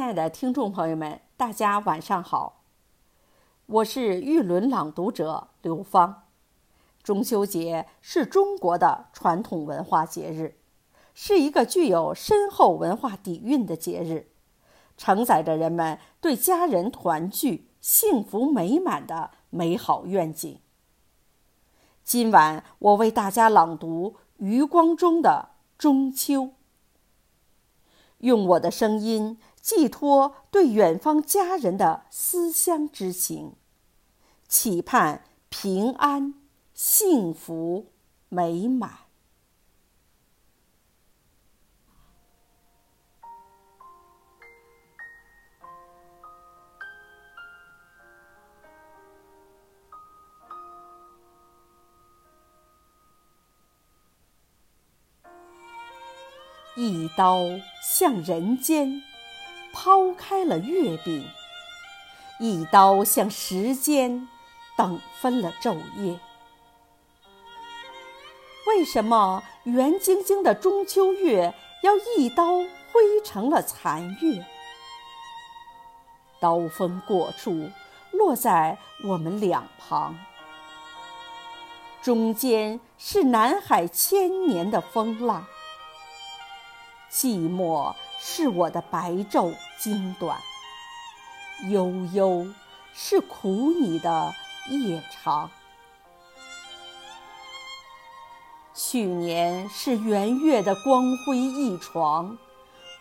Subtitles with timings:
[0.00, 2.62] 亲爱的听众朋友们，大家晚上好，
[3.66, 6.22] 我是玉轮朗读者刘芳。
[7.02, 10.56] 中秋节是中国的传统文化节日，
[11.12, 14.30] 是一个具有深厚文化底蕴的节日，
[14.96, 20.60] 承载着人们对家人团聚、幸福美满的美好愿景。
[22.02, 26.42] 今晚我为大家朗读余光中的《中秋》，
[28.20, 33.52] 用我的声音寄托对远方家人的思乡之情，
[34.48, 36.34] 期盼平安。
[36.82, 37.92] 幸福
[38.30, 38.90] 美满。
[56.76, 57.42] 一刀
[57.82, 59.02] 向人间
[59.82, 61.26] 抛开了月饼，
[62.38, 64.28] 一刀向时间
[64.76, 66.20] 等分了昼夜。
[68.66, 74.44] 为什么圆晶晶的中秋月要一刀挥成了残月？
[76.38, 77.70] 刀锋过处，
[78.10, 80.14] 落在我们两旁，
[82.02, 85.46] 中间是南海千年的风浪，
[87.10, 90.38] 寂寞是我的白昼经短，
[91.70, 92.46] 悠悠
[92.92, 94.34] 是苦你的
[94.68, 95.50] 夜长。
[98.74, 102.36] 去年是圆月的光辉一床，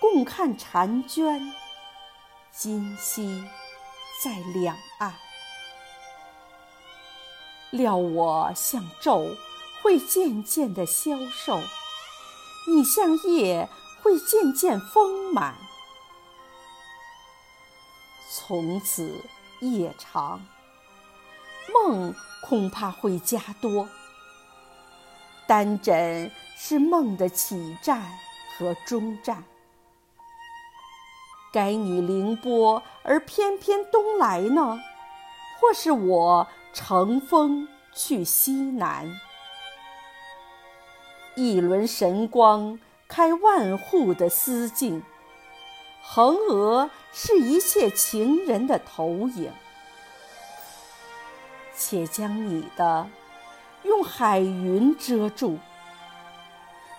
[0.00, 1.52] 共看婵娟。
[2.50, 3.44] 今夕
[4.22, 5.14] 在两岸，
[7.70, 9.36] 料我像昼
[9.82, 11.60] 会渐渐的消瘦，
[12.68, 13.68] 你像夜
[14.04, 15.54] 会渐渐丰满。
[18.30, 19.22] 从此
[19.60, 20.44] 夜长，
[21.72, 23.88] 梦恐怕会加多。
[25.46, 28.02] 单枕是梦的起站
[28.58, 29.42] 和终站，
[31.50, 34.82] 该你凌波而翩翩东来呢，
[35.58, 39.18] 或是我乘风去西南？
[41.36, 42.78] 一轮神光
[43.14, 45.00] 开万户的思境，
[46.02, 49.52] 横娥是一切情人的投影，
[51.76, 53.06] 且将你的。
[53.84, 55.60] 用海云遮住，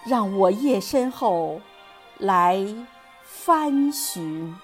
[0.06, 1.60] 让我夜深后
[2.18, 2.66] 来
[3.22, 4.56] 翻寻。